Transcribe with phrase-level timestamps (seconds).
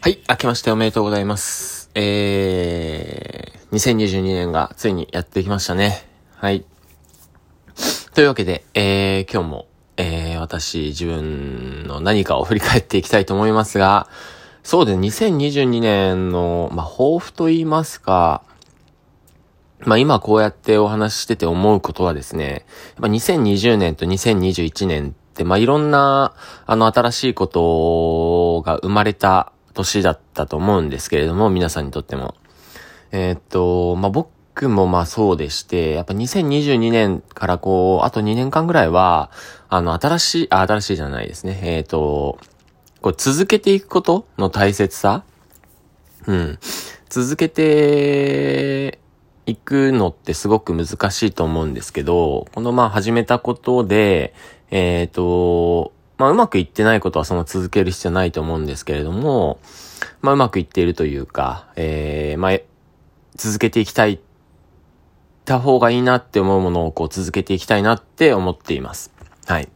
[0.00, 1.90] はい、明けましておめでとうございます。
[1.94, 6.06] えー、2022年がついにやってきましたね。
[6.36, 6.64] はい。
[8.14, 9.66] というわけで、えー、今日も、
[9.96, 14.08] えー、私、自分の何かを振り返っていきたいと思いますが、
[14.62, 18.42] そうで、2022年の、まあ、抱負と言いますか、
[19.80, 26.34] まあ、今こうやってお話ししてて思うことはですね、やっぱ2020年と2021年、まあ、いろんな、
[26.66, 32.34] あの、新しいことが生まれた年だったと思うんですけれども、皆さんにとっても。
[33.10, 39.30] えー、っと、まあ、僕もまそうでして、やっぱ2022年からこう、あと2年間ぐらいは、
[39.68, 41.60] あの、新しい、あ、新しいじゃないですね。
[41.62, 42.38] えー、っと、
[43.00, 45.22] こう続けていくことの大切さ？
[46.26, 46.58] うん。
[47.08, 48.98] 続けて
[49.46, 54.34] いくのってすごく難しいと思うんですけど、このまあ始めたことで、
[54.70, 59.60] えっ、と、まあ、うまくいってないことはその続ける必要ないと思うんですけれども、
[60.20, 62.58] まあ、うまくいっているというか、えー、まあ、
[63.36, 64.20] 続けていきたい、
[65.44, 69.12] た方がいいなって思うものをこう続けていきたいなって思っています。
[69.46, 69.68] はい。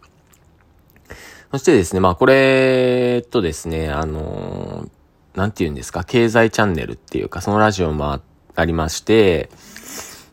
[1.53, 8.21] そしてですね、まあ、これとですね、あのー、なんて言うんですか、経済チャンネルっていうか、そのラジオも
[8.57, 9.49] ありまして、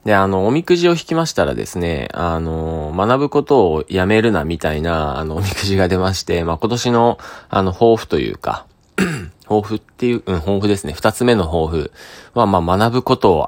[0.05, 7.17] で、あの、おみくじを引きましたらですね、あの、学ぶことをやめるなみたいな、あの、おみくじが出まして、まあ、今年の、
[7.49, 8.65] あの、抱負というか、
[9.43, 10.93] 抱負っていう、うん、抱負ですね。
[10.93, 11.91] 二つ目の抱負
[12.33, 13.45] は、まあ、学ぶことを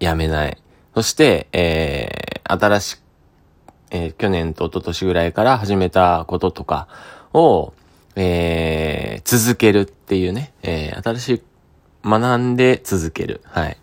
[0.00, 0.58] やめない。
[0.94, 3.02] そして、えー、新しく、
[3.90, 6.88] えー、去年と一昨年ぐらいから始めたこととか
[7.32, 7.74] を、
[8.16, 11.42] えー、続けるっていうね、えー、新しい、
[12.04, 13.42] 学んで続ける。
[13.44, 13.76] はい。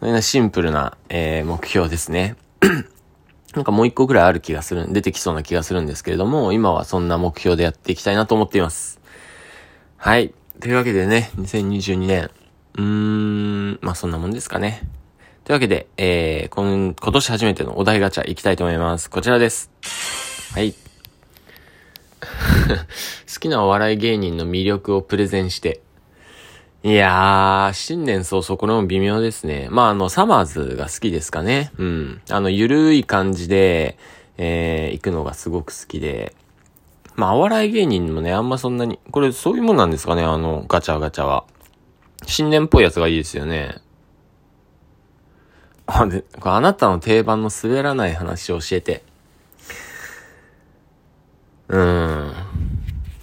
[0.00, 2.36] そういうシンプルな、えー、目標ですね。
[3.54, 8.98] なんかもう一個ぐらいある気がする、出てきそうな気がするんですけれども、今はそんな目標でやっていきたいなと思っています。
[9.98, 10.32] はい。
[10.58, 12.30] というわけでね、2022年、
[12.76, 14.88] うーん、まあそんなもんですかね。
[15.44, 19.10] というわけで、えー、今、今年初めてのお題ガチャ行きたいと思います。
[19.10, 19.70] こちらです。
[20.54, 20.72] はい。
[22.22, 25.82] 好きなお笑い芸人の魅力をプレゼンして、
[26.82, 29.68] いやー、新年早々これも微妙ですね。
[29.70, 31.72] まあ、あの、サマーズが好きですかね。
[31.76, 32.22] うん。
[32.30, 33.98] あの、ゆるい感じで、
[34.38, 36.34] えー、行くのがすごく好きで。
[37.16, 41.44] まあ、お笑い芸人もね、あんまそんなに、これそういうもんなんですかね、あの、ガチャガチャは。
[42.26, 43.76] 新年っぽいやつがいいですよね。
[45.84, 49.02] あ、で、あなたの定番の滑らない話を教えて。
[51.68, 52.49] うーん。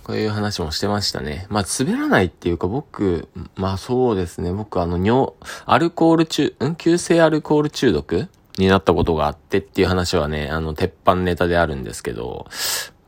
[0.07, 1.47] こういう話もしてましたね。
[1.49, 4.53] まあ、滑らないっていうか僕、まあそうですね。
[4.53, 5.33] 僕あの、尿、
[5.65, 6.75] アルコール中、ん？
[6.77, 8.29] 急性アルコール中毒？
[8.57, 12.47] になったことがあってっていう話はね、あの、鉄板ネタであるんですけど、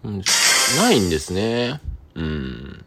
[0.04, 0.22] うん、
[0.78, 1.80] ないんですね。
[2.16, 2.86] うん。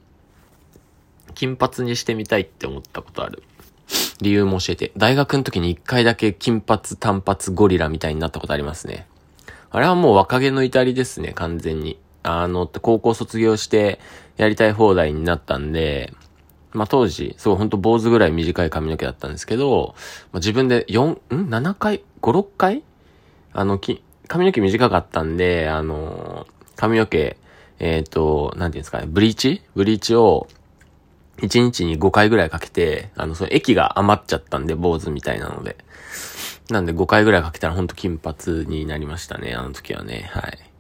[1.35, 3.43] 金髪にしてみたいって思ったことある。
[4.21, 4.93] 理由も教えて。
[4.97, 9.09] 大学の時に一回だけ金髪単発ゴリラみたいになったことありますね。
[9.71, 11.99] あれはもう若気の至りですね、完全に。
[12.23, 14.01] あの、高校卒業して
[14.37, 16.13] やりたい放題になったんで、
[16.73, 19.95] まあ、当時、すごいほんと坊主ぐらい短い髪の毛だったんですけど、
[20.33, 21.19] まあ、自分で4、ん
[21.49, 22.83] ?7 回 ?5、6回？
[23.53, 26.47] あの、き、髪の毛短かったんで、あの、
[26.77, 27.37] 髪の毛、
[27.79, 29.63] えっ、ー、と、なんていうんですかね、ブリーチ？
[29.75, 30.49] ブリーチを、
[31.39, 35.77] 1日に5回ぐらいかけて、あの、その液が余っちゃったんで、坊主みたいなので。
[36.71, 40.31] なんで5回ぐらいかけたらほんと金髪になりましたね、あの時はね。
[40.33, 40.72] はい。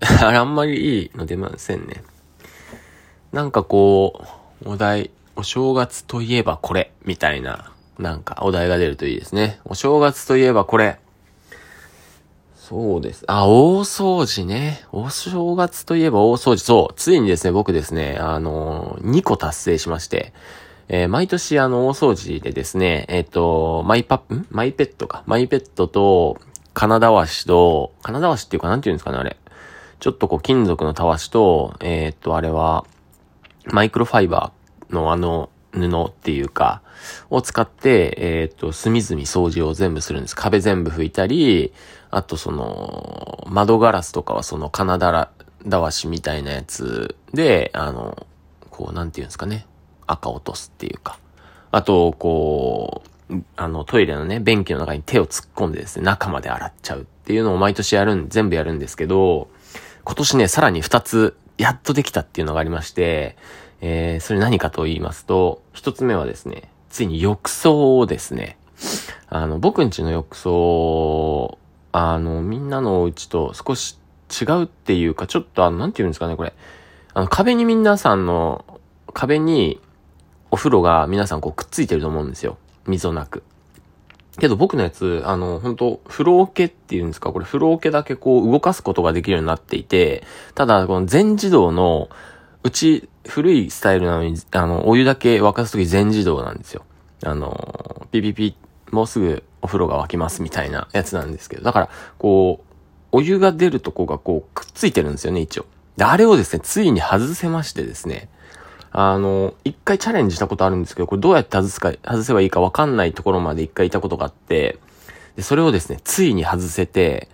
[0.22, 2.02] あれあんまりいいの出ませんね。
[3.32, 4.24] なんかこ
[4.64, 9.60] う、お題、お正月といえばこれ、みたいな、なんかお題が出るといいですね。
[9.64, 10.98] お正月といえばこれ。
[12.56, 13.24] そうです。
[13.26, 14.84] あ、大掃除ね。
[14.92, 16.58] お正月といえば大掃除。
[16.58, 16.94] そう。
[16.96, 20.32] ついにですね、僕ですね、あの2個達成しまして。
[20.90, 24.46] えー、毎年あの、大掃除でですね、えっ、ー、と、マイパッ、ん？
[24.50, 25.22] マイペットか。
[25.26, 26.38] マイペットと、
[26.72, 29.36] 金田和紙と、金田和紙っていうかなんて言うんですかね、あれ。
[30.00, 32.84] ちょっとこう金属のたわしと、えー、っと、あれは、
[33.66, 36.82] マイクロファイバーのあの布っていうか、
[37.30, 40.36] を使って、えー、っと、隅々掃除を全部するんです。
[40.36, 41.72] 壁全部拭いたり、
[42.10, 45.30] あとその、窓ガラスとかはその金だら
[45.66, 48.26] だわしみたいなやつで、あの、
[48.70, 49.66] こう、なんていうんですかね。
[50.06, 51.18] 赤落とすっていうか。
[51.70, 59.48] あと、こう、あの、トイレのね、便器の中に手を突っ込んでですね、中まで洗っちゃうっていうのを毎年やるん、全部やるんですけど、
[60.08, 63.36] 今年ね、さらに2つ、やっとできたっていうのがありまして、
[63.82, 68.56] えー、それ何かと言いますと、1つ目はですね、ついに浴槽をですね、
[69.28, 71.58] あの、僕んちの浴槽、
[71.92, 73.98] あの、みんなのお家と少し
[74.30, 76.54] 違うっていうか、ちょっとあの、なんて言うんですかね、これ。
[77.12, 78.64] あの、壁に皆さんの、
[79.12, 79.78] 壁に
[80.50, 82.56] お風呂が皆さんこうくっついてると思うんですよ。
[82.86, 83.42] 溝なく。
[84.38, 90.24] けど僕のやつ、あの、本当風呂桶っていうんですか、これ風呂桶だけこう動かすことができるようになっていて、
[90.54, 92.08] ただ、この全自動の、
[92.62, 96.84] うち、古いスタイルなのに、あの、お湯だけ沸かすとき全自動なんですよ。
[97.24, 98.56] あの、ピピピ、
[98.90, 102.74] もうすぐお風呂が沸きますみたいなやつなんですけど、だから、こう、
[103.10, 105.66] お湯が出るとこがこう、くっついてるんですよね、一応。
[105.96, 108.28] で、あれをですね、ついに外せましてですね、
[108.90, 114.78] あの、一回チャレンジしたことあるんですけど、これどうやって外すか、外せばいいかわかんないところまで一回いたことがあって、
[115.36, 117.28] で、それをですね、ついに外せて、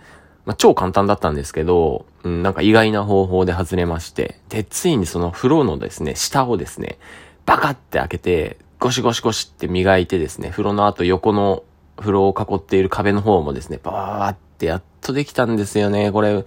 [0.45, 6.99] まあ、超簡単だったんですけど、うん、なんか意外な方法で外れまして、で、ついにその風呂のですね、下をですね、
[7.47, 11.63] バカって開けて、ゴシゴシゴシって磨いてですね、風呂の後横の
[11.97, 16.13] 風呂を囲っている壁の方もですね、バーってやっとできたんですよね。
[16.13, 16.45] これ、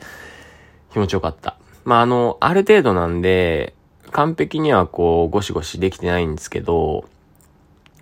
[0.91, 1.57] 気持ちよかった。
[1.85, 3.73] まあ、あの、ある程度なんで、
[4.11, 7.05] 完璧にはこう、ゴシゴシできてないんですけど、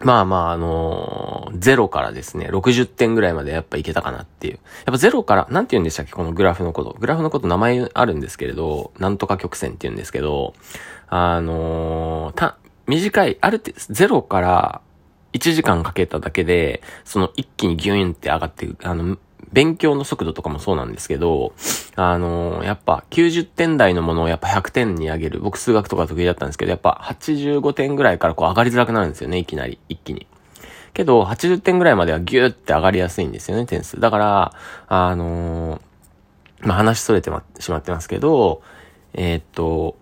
[0.02, 4.54] まあまあ、あのー、0からですね、60点ぐらいまでやっぱいけたかなっていう。
[4.54, 6.96] やっぱ0から、なんて言うんでしたっけこのグラフのこと。
[7.00, 10.54] グラフのこと名前あるんですけれど、なんとか曲線って言うんですけど、
[11.08, 12.58] あのー、た、
[12.88, 14.82] 短い、ある程度、0から
[15.34, 19.18] 1時間かけただけで、その一気にギューンって上がっていく、あの、
[19.56, 21.54] 勉強の速度とかもそうなんですけど、
[21.96, 25.40] あのー、やっぱ90点台のものをやっぱ100点に上げる。
[25.40, 30.28] 僕数学とか得意だったんですけど、やっぱ85点ぐらいからこう上がりづらくなるんですよね、いきなり、一気に。
[30.94, 33.98] けど、80点ぐらいまではギューって上がりやすいんですよね、点数。
[33.98, 34.54] だから、
[34.90, 38.62] あのー、まあ、話それてま、しまってますけど、
[39.14, 39.96] えー、っと、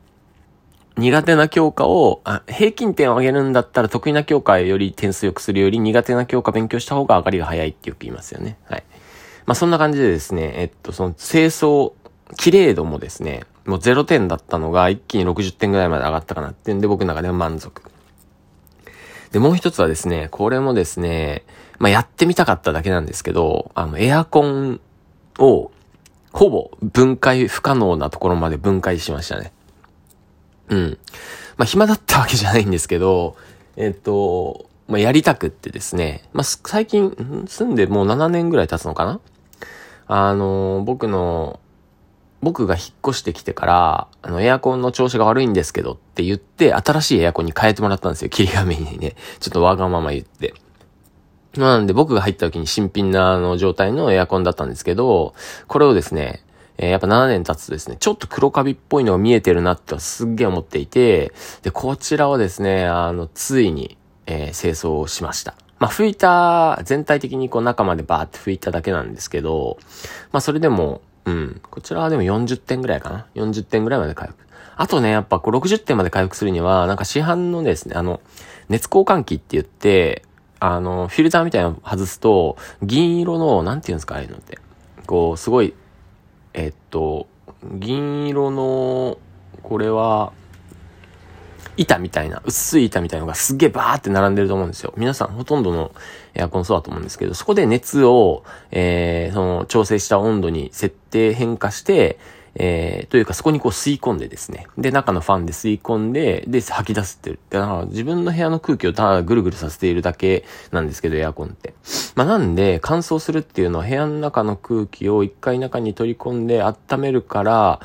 [0.97, 8.57] 苦手な教科を、あ、平均点を上げるんだったら得意な教科より点数良くするより苦手な教科勉強した方が上がりが早いってよく言いますよね。
[8.65, 8.83] はい。
[9.45, 11.93] まあ、そんな感じでですね、えっと、その清掃、
[12.37, 17.81] 綺麗度もですね、もう0点だったのが一気に60点ぐらいまで上がったかなっていうんで僕の中では満足。
[19.31, 21.43] で、もう一つはですね、これもですね、
[21.79, 24.79] まあ、やってみたかっただけなんですけど、あの、エアコン
[25.39, 25.71] を、
[26.31, 29.51] ほぼ分解不可能なところまで分解しましたね。
[30.69, 30.97] うん。
[31.57, 33.35] まあ、暇だったわけじゃないんですけど、
[33.75, 39.19] えっと、まあ、やりたくってですね、まあ、最近、住んでもう7年ぐらい経つのかな
[40.07, 41.59] あの、僕の、
[42.41, 48.29] 僕が引っ越してきてから、あの、エアコンの調子が悪いんですけどって言って、新しいエアコンに変えてもらったんですよ。
[48.29, 49.15] 霧紙にね。
[49.39, 50.53] ちょっとわがまま言って。
[51.57, 55.35] なんで僕が入った時に新品なあの状態のエアコンだったんですけど、
[55.67, 56.43] これをですね、
[56.77, 65.55] えー、やっぱ7年経つとですね、ちょっと黒カビっぽいのが見えてるなってすっげえ思っていて、で、こちらをですね、あの、ついに、えー、清掃をしました。
[65.83, 69.77] まあ、拭いた、全体的にこう中までバーって拭いただけなんですけど、
[70.31, 74.45] まあ、それでも、うん、こちらはでも40点ぐらいかな？40点ぐらいまで回復。
[74.77, 78.21] あとね、やっぱこう60点まで回復するには、なんか市販のですね、あの、
[78.69, 80.23] 熱交換器って言って、
[80.61, 84.59] あの、フィルターみたいなの外すと、銀色の、なんて言うんですか、ああいうのって。
[85.05, 85.73] こう、すごい、
[86.53, 87.27] えっと、
[87.61, 89.17] 銀色の、
[89.63, 90.31] これは、
[91.77, 94.93] 板みたいな、薄い板みたいなのがすげえバーって並んでると思うんですよ。
[94.97, 95.91] 皆さんほとんどの
[96.35, 102.19] エアコンそうだと思うんですけど、そこで熱を、えー、その調整した温度に設定変化して、
[102.55, 104.67] えー、というかそこにこう吸い込んでですね。
[104.77, 107.39] で、中のファンで吸い込んで、で、吐き出すってる。
[107.49, 111.73] だから自分の部屋の空気をただぐるぐるさせているだけなんですけど、エアコンって。
[112.13, 117.79] まあ、なんで、乾燥するっていうのは部屋の中の空気を一回中に取り込んで温めるから、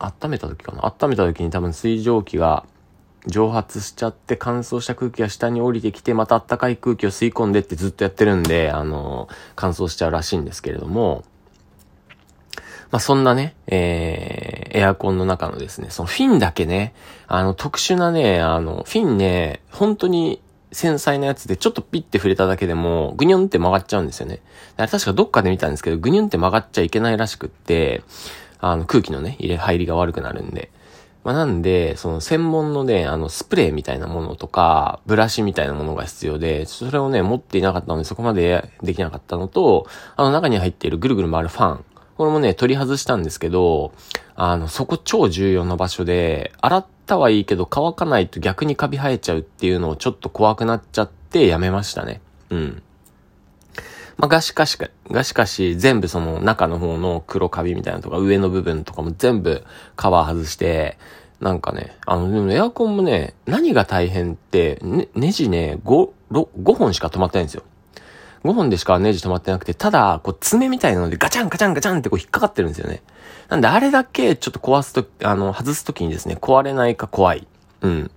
[0.00, 0.84] 温めた時かな？
[0.84, 2.66] 温めた時に多分水蒸気が
[3.26, 11.24] 蒸発しちゃって乾燥した空気が下に降りてきて、また暖かい空気を吸い込んでってずっとやってるんで、あの、乾燥しちゃうらしいんですけれども、
[12.90, 16.94] まあ、そんなね、えー、エアコンの中のですね、そのフィンだけね、
[17.26, 20.40] あの、特殊なね、あの、フィンね、本当に
[20.70, 24.40] 繊細なやつでちょっとピッて触れただけでも、ぐにゅんって曲がっちゃうんですよね。
[24.76, 28.02] あれ確かどっかで見たんですけど、ぐにゅんって曲がっちゃいけないらしくって、
[28.60, 30.70] あの、空気のね、入れ、入りが悪くなるんで。
[31.24, 41.84] まあ、なんで、その専門のね、あの、スプレーみたいなものとか、ブラシみたいなものが必要で、それをね、持っていなかったので、そこまでできなかったのと、あの中に入っているぐるぐる回るファン。
[42.18, 43.92] これもね、取り外したんですけど、
[44.36, 52.20] あの、そこ超重要な場所で、洗ったはいいけど乾かないと逆にカビ生えちゃうっていうのをちょっと怖くなっちゃってやめましたね。
[52.50, 52.82] うん。
[54.18, 59.64] まあ、がしかしか、がしかし、全部その中の方の黒カビみたいなとか、上の部分とかも全部
[59.96, 60.98] カバー外して、
[61.40, 67.62] なんかね、あの、エアコンもね、何が大変って、ね、ネジね、5、5本しか止まってないんですよ。
[68.44, 73.02] 5本でしかネジ止まってなくて、ただ、こう爪みたいなのでガチャンガチャンガチャンってこう引っかかってるんですよね。
[73.48, 77.46] なんであれだけちょっと壊すと、あの、外すときにですね、壊れないか怖い。
[77.80, 78.10] うん。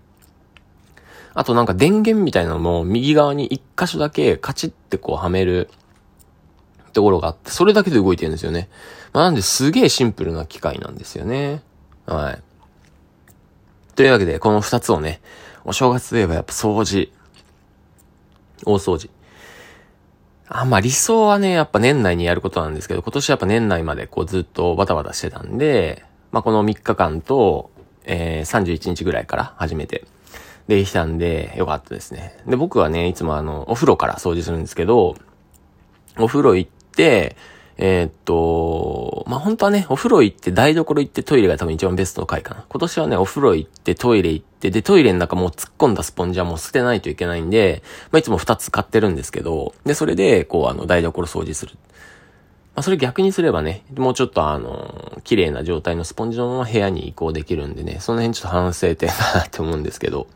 [1.34, 5.70] あとなんか電源みたいなのも右側に一箇所だけカチッってこうはめる
[6.98, 8.70] ところがあって、それだけで動いてるんですよね。
[9.14, 11.62] まあ、なんですげえシンプルな機械なんですよね。
[12.08, 12.42] はい。
[13.96, 15.22] というわけで、この二つをね、
[15.64, 17.12] お正月といえばやっぱ掃除。
[18.66, 19.10] 大掃除。
[20.48, 27.70] あ、まあ理想はね、やっぱ年内にやることなんですけど、今年やっぱ年内までこうずっとバタバタしてたんで、まあこの3日間と、
[28.06, 30.06] えー、31日ぐらいから始めて、
[30.68, 32.38] できたんで、よかったですね。
[32.48, 35.16] で、僕はね、いつもあの、お風呂から掃除するんですけど、
[36.20, 36.72] お風呂行っ、
[37.04, 42.66] えー、っと、まあ、本当はね、お風呂行って台所行ってトイレが多分一番ベストの回かな。
[42.70, 51.74] 今年はね、お風呂行ってトイレ行って、で、トイレの中もう突っ込んだスポンジはもう捨てないといけないんで、まあ、いつも二つ買ってるんですけど、で、それで、こう、あの、台所掃除する。
[52.78, 60.28] まあ、それ逆にすればね、もうちょっとあの、綺麗な状態のスポンジのまま部屋に移行できるんでね、その辺ちょっと反省点かなって思うんですけど、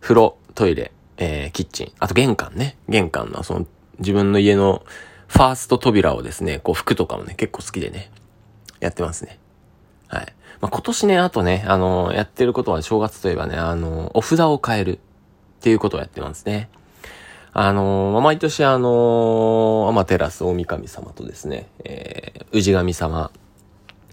[0.00, 3.66] 風呂、トイレ、えー、キッチン、あと玄関ね、玄関のその、
[3.98, 4.84] 自分の家の、
[5.32, 8.10] ファースト扉をですね、こう服とかもね、結構好きでね、
[8.80, 9.38] やってますね。
[10.06, 10.26] はい。
[10.60, 14.98] まあ、今年ね、あとね、あの、やってることは正月といえばね、あの、お札を変えるっ
[15.62, 16.68] ていうことをやってますね。
[17.54, 23.30] あの、まあ、毎年あの、アマテラス大神様とですね、えー、氏神様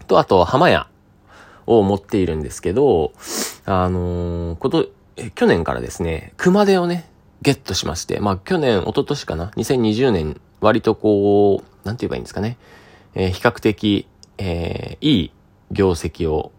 [0.06, 0.88] と、あと、浜屋
[1.66, 3.12] を持っているんですけど、
[3.66, 4.88] あのこと、
[5.34, 7.10] 去年からですね、熊手をね、
[7.42, 12.56] ゲットしまして、まあ、去年、一昨年かな ?2020 年割とこう、なんて言えばいいんですかね。
[13.14, 14.06] えー、比較的、
[14.38, 15.32] えー、いい
[15.70, 16.52] 業績を、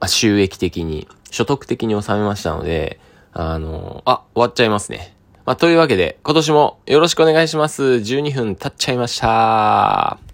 [0.00, 3.00] あ、収益的に、所得的に収めましたので、
[3.32, 5.14] あのー、あ、終わっちゃいますね。
[5.46, 7.82] まあ、というわけで、今年もよろしくお願いします。
[7.82, 10.29] 12分経っちゃいました。